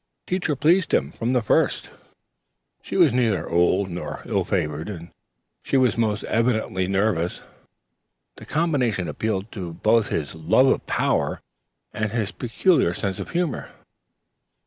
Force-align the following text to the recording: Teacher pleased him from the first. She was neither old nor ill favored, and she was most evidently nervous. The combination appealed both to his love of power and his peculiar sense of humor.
Teacher 0.25 0.55
pleased 0.55 0.95
him 0.95 1.11
from 1.11 1.33
the 1.33 1.43
first. 1.43 1.91
She 2.81 2.97
was 2.97 3.13
neither 3.13 3.47
old 3.47 3.87
nor 3.87 4.23
ill 4.25 4.43
favored, 4.43 4.89
and 4.89 5.11
she 5.61 5.77
was 5.77 5.95
most 5.95 6.23
evidently 6.23 6.87
nervous. 6.87 7.43
The 8.37 8.45
combination 8.45 9.07
appealed 9.07 9.51
both 9.83 10.09
to 10.09 10.15
his 10.15 10.33
love 10.33 10.65
of 10.65 10.87
power 10.87 11.41
and 11.93 12.11
his 12.11 12.31
peculiar 12.31 12.95
sense 12.95 13.19
of 13.19 13.29
humor. 13.29 13.69